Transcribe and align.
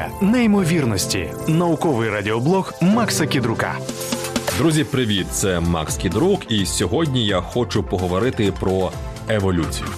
Теорія 0.00 0.32
неймовірності. 0.32 1.28
Науковий 1.48 2.10
радіоблог 2.10 2.72
Макса 2.82 3.26
Кідрука. 3.26 3.74
Друзі, 4.58 4.84
привіт! 4.84 5.26
Це 5.30 5.60
Макс 5.60 5.96
Кідрук, 5.96 6.52
і 6.52 6.66
сьогодні 6.66 7.26
я 7.26 7.40
хочу 7.40 7.82
поговорити 7.82 8.52
про 8.60 8.90
еволюцію. 9.28 9.88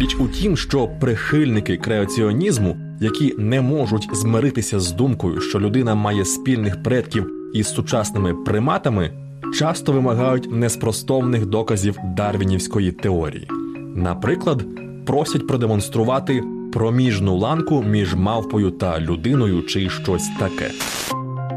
Річ 0.00 0.16
у 0.20 0.28
тім, 0.28 0.56
що 0.56 0.88
прихильники 1.00 1.76
креаціонізму, 1.76 2.76
які 3.00 3.34
не 3.38 3.60
можуть 3.60 4.08
змиритися 4.12 4.80
з 4.80 4.92
думкою, 4.92 5.40
що 5.40 5.60
людина 5.60 5.94
має 5.94 6.24
спільних 6.24 6.82
предків 6.82 7.30
із 7.54 7.74
сучасними 7.74 8.34
приматами, 8.34 9.10
часто 9.58 9.92
вимагають 9.92 10.52
неспростовних 10.52 11.46
доказів 11.46 11.98
дарвінівської 12.16 12.92
теорії. 12.92 13.48
Наприклад, 13.96 14.64
просять 15.06 15.46
продемонструвати 15.46 16.42
проміжну 16.74 17.36
ланку 17.36 17.82
між 17.82 18.14
мавпою 18.14 18.70
та 18.70 19.00
людиною 19.00 19.62
чи 19.62 19.90
щось 19.90 20.28
таке. 20.38 20.70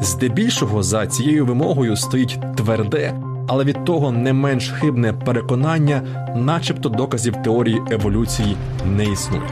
Здебільшого 0.00 0.82
за 0.82 1.06
цією 1.06 1.46
вимогою 1.46 1.96
стоїть 1.96 2.38
тверде, 2.56 3.14
але 3.48 3.64
від 3.64 3.84
того 3.84 4.12
не 4.12 4.32
менш 4.32 4.70
хибне 4.70 5.12
переконання, 5.12 6.02
начебто 6.36 6.88
доказів 6.88 7.36
теорії 7.36 7.82
еволюції 7.90 8.56
не 8.96 9.04
існує. 9.04 9.50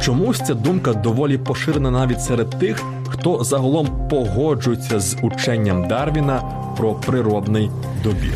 Чомусь 0.00 0.38
ця 0.38 0.54
думка 0.54 0.92
доволі 0.92 1.38
поширена 1.38 1.90
навіть 1.90 2.22
серед 2.22 2.50
тих, 2.50 2.82
хто 3.08 3.44
загалом 3.44 4.08
погоджується 4.10 5.00
з 5.00 5.16
ученням 5.22 5.88
Дарвіна 5.88 6.42
про 6.76 6.94
природний 6.94 7.70
добір. 8.04 8.34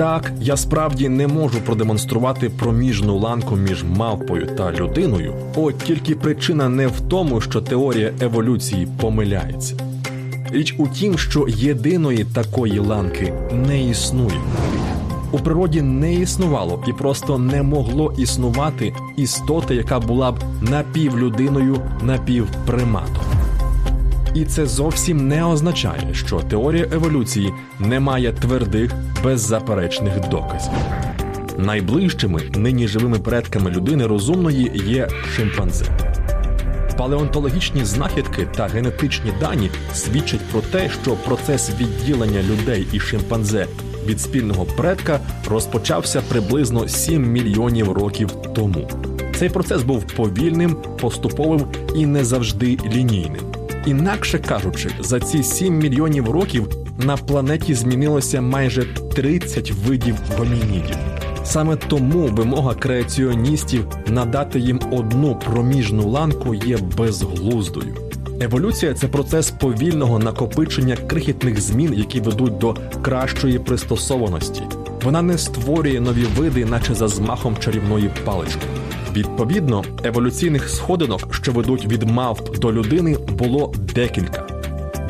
Так, 0.00 0.32
я 0.40 0.56
справді 0.56 1.08
не 1.08 1.26
можу 1.26 1.60
продемонструвати 1.60 2.50
проміжну 2.50 3.18
ланку 3.18 3.56
між 3.56 3.84
мавпою 3.84 4.46
та 4.46 4.72
людиною, 4.72 5.34
от 5.56 5.78
тільки 5.78 6.14
причина 6.14 6.68
не 6.68 6.86
в 6.86 7.00
тому, 7.00 7.40
що 7.40 7.60
теорія 7.60 8.12
еволюції 8.20 8.88
помиляється. 9.00 9.76
Річ 10.50 10.74
у 10.78 10.88
тім, 10.88 11.18
що 11.18 11.46
єдиної 11.48 12.24
такої 12.24 12.78
ланки 12.78 13.32
не 13.52 13.84
існує. 13.84 14.40
У 15.32 15.38
природі 15.38 15.82
не 15.82 16.14
існувало 16.14 16.84
і 16.88 16.92
просто 16.92 17.38
не 17.38 17.62
могло 17.62 18.14
існувати 18.18 18.92
істоти, 19.16 19.74
яка 19.74 20.00
була 20.00 20.32
б 20.32 20.38
напівлюдиною, 20.62 21.76
напівприматом. 22.02 23.39
І 24.34 24.44
це 24.44 24.66
зовсім 24.66 25.28
не 25.28 25.44
означає, 25.44 26.14
що 26.14 26.40
теорія 26.40 26.88
еволюції 26.92 27.52
не 27.78 28.00
має 28.00 28.32
твердих, 28.32 28.92
беззаперечних 29.24 30.28
доказів. 30.28 30.72
Найближчими 31.58 32.42
нині 32.56 32.88
живими 32.88 33.18
предками 33.18 33.70
людини 33.70 34.06
розумної 34.06 34.72
є 34.86 35.08
шимпанзе. 35.36 35.84
Палеонтологічні 36.98 37.84
знахідки 37.84 38.48
та 38.56 38.66
генетичні 38.66 39.32
дані 39.40 39.70
свідчать 39.94 40.40
про 40.52 40.60
те, 40.60 40.90
що 41.02 41.10
процес 41.10 41.70
відділення 41.80 42.42
людей 42.42 42.86
і 42.92 43.00
шимпанзе 43.00 43.66
від 44.06 44.20
спільного 44.20 44.64
предка 44.64 45.20
розпочався 45.50 46.22
приблизно 46.28 46.88
7 46.88 47.32
мільйонів 47.32 47.92
років 47.92 48.30
тому. 48.54 48.90
Цей 49.38 49.48
процес 49.48 49.82
був 49.82 50.04
повільним, 50.16 50.76
поступовим 51.00 51.66
і 51.96 52.06
не 52.06 52.24
завжди 52.24 52.78
лінійним. 52.94 53.49
Інакше 53.86 54.38
кажучи, 54.38 54.90
за 55.00 55.20
ці 55.20 55.42
7 55.42 55.78
мільйонів 55.78 56.30
років 56.30 56.68
на 56.98 57.16
планеті 57.16 57.74
змінилося 57.74 58.40
майже 58.40 58.84
30 59.14 59.70
видів 59.70 60.14
гомінідів. 60.38 60.96
Саме 61.44 61.76
тому 61.76 62.26
вимога 62.26 62.74
креаціоністів 62.74 63.86
надати 64.06 64.60
їм 64.60 64.80
одну 64.92 65.34
проміжну 65.34 66.08
ланку 66.08 66.54
є 66.54 66.78
безглуздою. 66.96 67.96
Еволюція 68.40 68.94
це 68.94 69.08
процес 69.08 69.50
повільного 69.50 70.18
накопичення 70.18 70.96
крихітних 70.96 71.60
змін, 71.60 71.94
які 71.94 72.20
ведуть 72.20 72.58
до 72.58 72.76
кращої 73.02 73.58
пристосованості. 73.58 74.62
Вона 75.02 75.22
не 75.22 75.38
створює 75.38 76.00
нові 76.00 76.24
види, 76.24 76.64
наче 76.64 76.94
за 76.94 77.08
змахом 77.08 77.56
чарівної 77.58 78.10
палички. 78.24 78.66
Відповідно, 79.14 79.84
еволюційних 80.04 80.68
сходинок, 80.68 81.34
що 81.34 81.52
ведуть 81.52 81.86
від 81.86 82.02
мавп 82.02 82.58
до 82.58 82.72
людини, 82.72 83.16
було 83.38 83.74
декілька. 83.94 84.46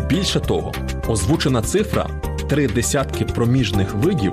Більше 0.08 0.40
того, 0.40 0.72
озвучена 1.08 1.62
цифра 1.62 2.06
три 2.48 2.68
десятки 2.68 3.24
проміжних 3.24 3.94
видів 3.94 4.32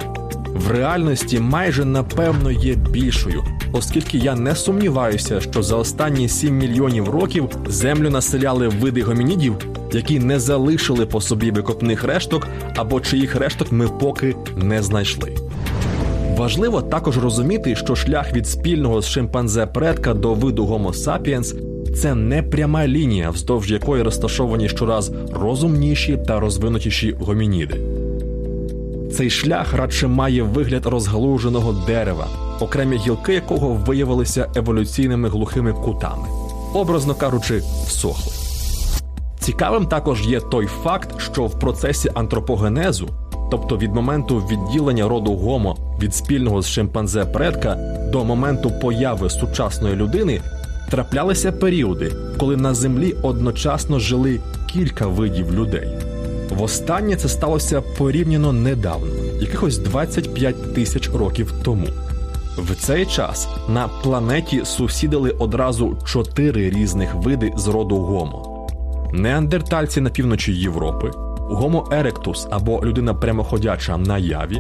в 0.58 0.72
реальності 0.72 1.40
майже 1.40 1.86
напевно 1.86 2.52
є 2.52 2.76
більшою, 2.76 3.44
оскільки 3.72 4.18
я 4.18 4.36
не 4.36 4.56
сумніваюся, 4.56 5.42
що 5.42 5.64
за 5.64 5.76
останні 5.76 6.30
7 6.30 6.58
мільйонів 6.58 7.10
років 7.10 7.50
землю 7.68 8.10
населяли 8.10 8.68
види 8.68 9.02
гомінідів, 9.02 9.56
які 9.92 10.20
не 10.20 10.40
залишили 10.40 11.06
по 11.06 11.22
собі 11.22 11.52
викопних 11.52 12.04
решток 12.04 12.48
або 12.76 13.02
чиїх 13.02 13.36
решток 13.36 13.72
ми 13.72 13.88
поки 13.88 14.36
не 14.56 14.84
знайшли. 14.84 15.47
Важливо 16.38 16.82
також 16.82 17.18
розуміти, 17.18 17.76
що 17.76 17.96
шлях 17.96 18.34
від 18.34 18.48
спільного 18.48 19.02
з 19.02 19.08
шимпанзе 19.08 19.66
предка 19.66 20.14
до 20.14 20.34
виду 20.34 20.66
Homo 20.66 20.94
sapiens– 20.94 21.56
це 21.96 22.16
не 22.16 22.44
пряма 22.44 22.88
лінія, 22.88 23.30
вздовж 23.30 23.72
якої 23.72 24.04
розташовані 24.04 24.70
щораз 24.70 25.12
розумніші 25.34 26.18
та 26.28 26.40
розвинутіші 26.40 27.16
гомініди. 27.20 27.82
Цей 29.14 29.30
шлях 29.30 29.74
радше 29.74 30.08
має 30.08 30.44
вигляд 30.44 30.86
розгалуженого 30.86 31.76
дерева, 31.88 32.28
окремі 32.60 32.98
гілки 32.98 33.34
якого 33.34 33.70
виявилися 33.70 34.52
еволюційними 34.56 35.30
глухими 35.30 35.74
кутами, 35.74 36.28
образно 36.74 37.16
кажучи, 37.16 37.62
всохли. 37.88 38.34
Цікавим 39.40 39.86
також 39.86 40.28
є 40.28 40.40
той 40.40 40.66
факт, 40.66 41.10
що 41.20 41.46
в 41.46 41.60
процесі 41.60 42.10
антропогенезу, 42.14 43.10
тобто 43.52 43.78
від 43.78 43.96
моменту 43.96 44.38
відділення 44.38 45.08
роду 45.08 45.36
Гомо 45.36 45.78
від 46.02 46.16
спільного 46.16 46.62
з 46.62 46.68
шимпанзе 46.68 47.26
предка 47.26 47.76
до 48.12 48.26
моменту 48.26 48.72
появи 48.82 49.30
сучасної 49.30 49.96
людини, 49.96 50.42
траплялися 50.90 51.52
періоди, 51.52 52.12
коли 52.40 52.58
на 52.58 52.74
землі 52.74 53.16
одночасно 53.24 54.00
жили 54.00 54.40
кілька 54.74 55.08
видів 55.08 55.54
людей. 55.54 55.88
Востаннє 56.50 57.16
це 57.16 57.30
сталося 57.30 57.82
порівняно 57.82 58.54
недавно, 58.54 59.14
якихось 59.42 59.78
25 59.78 60.74
тисяч 60.74 61.10
років 61.10 61.54
тому. 61.64 61.88
В 62.58 62.76
цей 62.76 63.06
час 63.06 63.48
на 63.70 63.88
планеті 63.88 64.62
сусідили 64.66 65.30
одразу 65.30 65.98
чотири 66.06 66.70
різних 66.70 67.16
види 67.16 67.54
з 67.58 67.68
роду 67.68 67.96
Гомо: 67.96 68.68
неандертальці 69.14 70.02
на 70.02 70.10
півночі 70.10 70.54
Європи, 70.54 71.12
Гомо 71.50 71.88
еректус 71.92 72.48
або 72.50 72.82
людина 72.84 73.14
прямоходяча 73.14 73.98
на 73.98 74.18
яві, 74.18 74.58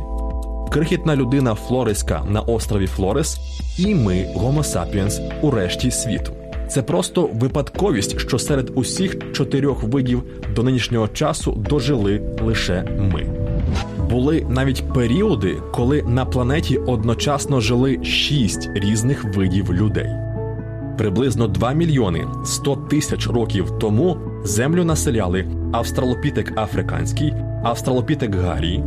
крихітна 0.71 1.15
людина 1.15 1.55
Флориська 1.55 2.23
на 2.29 2.41
острові 2.41 2.87
Флорес, 2.87 3.39
і 3.79 3.95
ми, 3.95 4.25
Гомо 4.35 4.63
сапіенс, 4.63 5.21
у 5.41 5.51
решті 5.51 5.91
світу. 5.91 6.31
Це 6.69 6.81
просто 6.81 7.29
випадковість, 7.33 8.19
що 8.19 8.39
серед 8.39 8.71
усіх 8.75 9.31
чотирьох 9.33 9.83
видів 9.83 10.23
до 10.55 10.63
нинішнього 10.63 11.07
часу 11.07 11.51
дожили 11.51 12.21
лише 12.41 12.83
ми. 13.13 13.25
Були 14.09 14.45
навіть 14.49 14.93
періоди, 14.93 15.57
коли 15.73 16.03
на 16.03 16.25
планеті 16.25 16.77
одночасно 16.77 17.61
жили 17.61 18.03
шість 18.03 18.69
різних 18.75 19.35
видів 19.35 19.73
людей. 19.73 20.09
Приблизно 20.97 21.47
2 21.47 21.71
мільйони 21.71 22.27
100 22.45 22.75
тисяч 22.75 23.27
років 23.27 23.71
тому 23.79 24.17
землю 24.43 24.83
населяли 24.83 25.45
австралопітек 25.71 26.57
африканський, 26.57 27.33
австралопітек 27.63 28.35
гарії, 28.35 28.83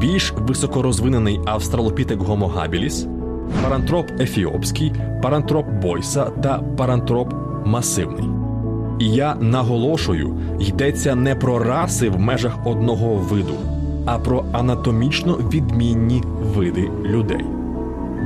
більш 0.00 0.32
високорозвинений 0.36 1.40
австралопітек 1.46 2.20
habilis, 2.20 3.08
парантроп 3.62 4.06
ефіопський, 4.20 4.92
парантроп 5.22 5.66
бойса 5.82 6.24
та 6.24 6.58
парантроп 6.76 7.34
масивний. 7.64 8.28
І 8.98 9.08
я 9.08 9.34
наголошую, 9.34 10.36
йдеться 10.60 11.14
не 11.14 11.34
про 11.34 11.58
раси 11.58 12.08
в 12.08 12.18
межах 12.18 12.66
одного 12.66 13.14
виду, 13.14 13.54
а 14.06 14.18
про 14.18 14.44
анатомічно 14.52 15.34
відмінні 15.34 16.22
види 16.54 16.90
людей. 17.04 17.44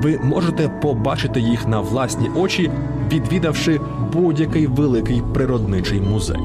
Ви 0.02 0.20
можете 0.24 0.68
побачити 0.68 1.40
їх 1.40 1.68
на 1.68 1.80
власні 1.80 2.30
очі, 2.36 2.70
відвідавши 3.12 3.80
будь-який 4.12 4.66
великий 4.66 5.22
природничий 5.34 6.00
музей. 6.00 6.40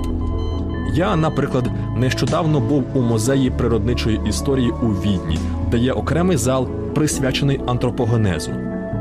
Я, 0.94 1.16
наприклад, 1.16 1.70
нещодавно 1.98 2.60
був 2.60 2.84
у 2.94 3.02
музеї 3.02 3.50
природничої 3.50 4.20
історії 4.28 4.72
у 4.72 4.88
Відні, 4.88 5.40
де 5.72 5.78
є 5.78 5.92
окремий 5.92 6.38
зал, 6.38 6.68
присвячений 6.96 7.62
антропогенезу, 7.68 8.52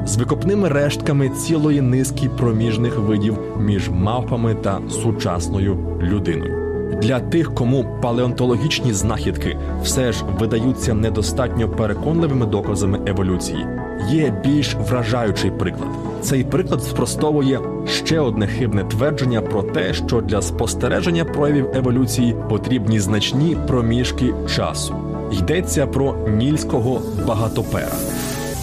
з 0.06 0.16
викопними 0.16 0.68
рештками 0.68 1.28
цілої 1.28 1.80
низки 1.80 2.28
проміжних 2.28 2.98
видів 2.98 3.38
між 3.58 3.88
мавпами 3.90 4.54
та 4.54 4.80
сучасною 4.90 5.98
людиною. 6.02 6.60
Для 7.02 7.20
тих, 7.20 7.54
кому 7.54 7.98
палеонтологічні 8.02 8.92
знахідки 8.92 9.58
все 9.82 10.12
ж 10.12 10.24
видаються 10.38 10.94
недостатньо 10.94 11.68
переконливими 11.68 12.46
доказами 12.46 13.00
еволюції, 13.06 13.66
є 14.08 14.34
більш 14.44 14.74
вражаючий 14.74 15.50
приклад. 15.50 15.88
Цей 16.22 16.44
приклад 16.44 16.82
спростовує 16.82 17.60
ще 17.86 18.20
одне 18.20 18.46
хибне 18.46 18.84
твердження 18.84 19.40
про 19.42 19.62
те, 19.62 19.94
що 19.94 20.20
для 20.20 20.42
спостереження 20.42 21.24
проявів 21.24 21.66
еволюції 21.74 22.36
потрібні 22.48 23.00
значні 23.00 23.56
проміжки 23.66 24.34
часу. 24.56 24.94
Йдеться 25.32 25.86
про 25.86 26.28
нільського 26.28 27.02
багатопера. 27.26 27.92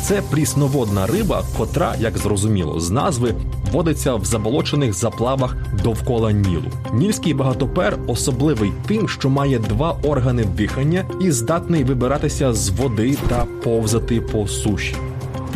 Це 0.04 0.22
прісноводна 0.32 1.08
риба, 1.08 1.44
котра, 1.58 1.96
як 2.00 2.18
зрозуміло, 2.18 2.80
з 2.80 2.92
назви 2.92 3.34
водиться 3.72 4.16
в 4.16 4.26
заболочених 4.26 4.94
заплавах 4.94 5.56
довкола 5.84 6.32
Нілу. 6.32 6.72
Нільський 6.94 7.34
багатопер 7.34 7.98
особливий 8.08 8.72
тим, 8.88 9.10
що 9.10 9.30
має 9.30 9.60
два 9.60 9.98
органи 10.04 10.44
дихання 10.44 11.06
і 11.22 11.32
здатний 11.32 11.84
вибиратися 11.84 12.54
з 12.54 12.70
води 12.70 13.18
та 13.30 13.46
повзати 13.64 14.22
по 14.22 14.48
суші. 14.48 14.96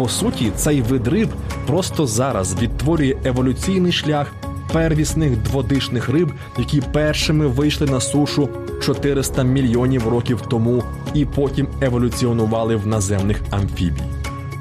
По 0.02 0.10
суті, 0.10 0.52
цей 0.56 0.82
вид 0.82 1.08
риб 1.08 1.30
просто 1.68 2.08
зараз 2.08 2.56
відтворює 2.62 3.16
еволюційний 3.26 3.92
шлях 3.92 4.34
первісних 4.74 5.38
дводишних 5.38 6.10
риб, 6.10 6.34
які 6.58 6.82
першими 6.82 7.48
вийшли 7.48 7.88
на 7.88 8.00
сушу 8.00 8.50
400 8.84 9.44
мільйонів 9.44 10.08
років 10.08 10.42
тому 10.50 10.84
і 11.14 11.26
потім 11.26 11.68
еволюціонували 11.82 12.76
в 12.76 12.88
наземних 12.88 13.42
амфібій. 13.52 14.02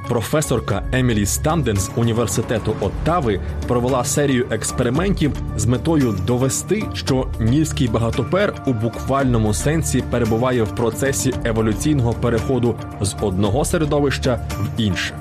Професорка 0.08 0.82
Емілі 0.92 1.26
Стамден 1.26 1.76
з 1.76 1.90
університету 1.96 2.74
Оттави 2.80 3.40
провела 3.68 4.04
серію 4.04 4.46
експериментів 4.50 5.32
з 5.56 5.66
метою 5.66 6.14
довести, 6.26 6.84
що 6.94 7.28
нільський 7.40 7.88
багатопер 7.88 8.54
у 8.66 8.72
буквальному 8.72 9.54
сенсі 9.54 10.04
перебуває 10.10 10.62
в 10.62 10.74
процесі 10.74 11.34
еволюційного 11.44 12.12
переходу 12.12 12.74
з 13.00 13.14
одного 13.20 13.64
середовища 13.64 14.48
в 14.60 14.80
інше. 14.80 15.19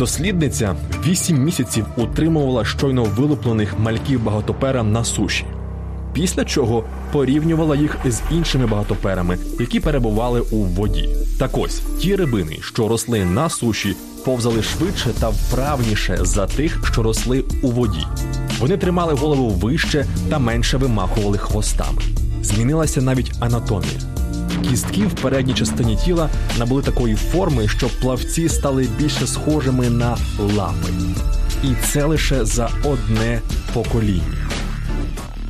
Дослідниця 0.00 0.76
8 1.06 1.44
місяців 1.44 1.86
утримувала 1.96 2.64
щойно 2.64 3.04
вилуплених 3.04 3.78
мальків 3.78 4.22
багатопера 4.22 4.82
на 4.82 5.04
суші. 5.04 5.44
Після 6.12 6.44
чого 6.44 6.84
порівнювала 7.12 7.76
їх 7.76 7.96
з 8.04 8.20
іншими 8.30 8.66
багатоперами, 8.66 9.38
які 9.58 9.80
перебували 9.80 10.40
у 10.40 10.56
воді. 10.56 11.08
Так 11.38 11.58
ось 11.58 11.82
ті 11.98 12.16
рибини, 12.16 12.58
що 12.62 12.88
росли 12.88 13.24
на 13.24 13.48
суші, 13.48 13.96
повзали 14.24 14.62
швидше 14.62 15.10
та 15.20 15.28
вправніше 15.28 16.18
за 16.22 16.46
тих, 16.46 16.80
що 16.92 17.02
росли 17.02 17.44
у 17.62 17.70
воді. 17.70 18.06
Вони 18.60 18.76
тримали 18.76 19.14
голову 19.14 19.48
вище 19.48 20.06
та 20.30 20.38
менше 20.38 20.76
вимахували 20.76 21.38
хвостами. 21.38 22.02
Змінилася 22.42 23.02
навіть 23.02 23.32
анатомія. 23.40 24.09
Кістки 24.68 25.06
в 25.06 25.14
передній 25.14 25.54
частині 25.54 25.96
тіла 25.96 26.28
набули 26.58 26.82
такої 26.82 27.14
форми, 27.14 27.68
що 27.68 27.88
плавці 27.88 28.48
стали 28.48 28.88
більше 28.98 29.26
схожими 29.26 29.90
на 29.90 30.16
лапи. 30.38 30.88
І 31.64 31.68
це 31.86 32.04
лише 32.04 32.44
за 32.44 32.70
одне 32.84 33.40
покоління. 33.74 34.48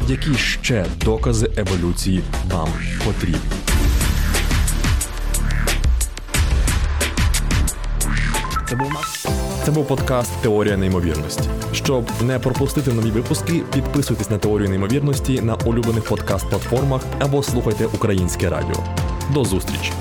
Які 0.09 0.35
ще 0.35 0.87
докази 1.05 1.51
еволюції 1.57 2.23
вам 2.51 2.69
потрібні? 3.05 3.41
Це 8.69 8.77
був 8.77 8.91
Макс. 8.91 9.20
Це 9.65 9.71
був 9.71 9.87
подкаст 9.87 10.31
Теорія 10.43 10.77
неймовірності. 10.77 11.49
Щоб 11.73 12.05
не 12.23 12.39
пропустити 12.39 12.93
нові 12.93 13.11
випуски, 13.11 13.63
підписуйтесь 13.75 14.31
на 14.31 14.39
теорію 14.39 14.69
неймовірності 14.69 15.41
на 15.41 15.55
улюблених 15.55 16.11
подкаст-платформах 16.11 17.01
або 17.21 17.43
слухайте 17.43 17.87
українське 17.87 18.51
радіо. 18.51 18.85
До 19.35 19.45
зустрічі! 19.45 19.93